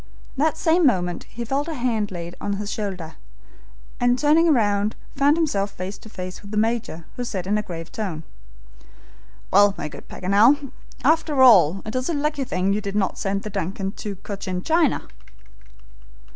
That 0.35 0.57
same 0.57 0.83
moment 0.87 1.25
he 1.25 1.45
felt 1.45 1.67
a 1.67 1.75
hand 1.75 2.09
laid 2.09 2.35
on 2.41 2.53
his 2.53 2.71
shoulder, 2.71 3.17
and 3.99 4.17
turning 4.17 4.51
round 4.51 4.95
found 5.15 5.37
himself 5.37 5.69
face 5.73 5.99
to 5.99 6.09
face 6.09 6.41
with 6.41 6.49
the 6.49 6.57
Major, 6.57 7.05
who 7.17 7.23
said 7.23 7.45
in 7.45 7.55
a 7.55 7.61
grave 7.61 7.91
tone: 7.91 8.23
"Well, 9.51 9.75
my 9.77 9.87
good 9.89 10.07
Paganel, 10.07 10.71
after 11.03 11.43
all, 11.43 11.83
it 11.85 11.95
is 11.95 12.09
a 12.09 12.15
lucky 12.15 12.45
thing 12.45 12.73
you 12.73 12.81
did 12.81 12.95
not 12.95 13.19
send 13.19 13.43
the 13.43 13.51
DUNCAN 13.51 13.91
to 13.97 14.15
Cochin 14.15 14.63
China!" 14.63 15.07